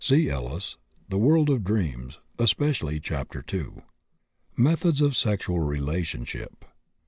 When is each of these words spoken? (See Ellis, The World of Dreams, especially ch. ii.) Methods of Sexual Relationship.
(See 0.03 0.31
Ellis, 0.31 0.77
The 1.09 1.19
World 1.19 1.51
of 1.51 1.63
Dreams, 1.63 2.17
especially 2.39 2.99
ch. 2.99 3.11
ii.) 3.11 3.65
Methods 4.57 4.99
of 4.99 5.15
Sexual 5.15 5.59
Relationship. 5.59 6.65